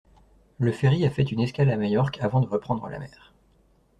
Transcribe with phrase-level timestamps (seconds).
[0.57, 3.35] Le ferry a fait une escale à Majorque avant de reprendre la mer.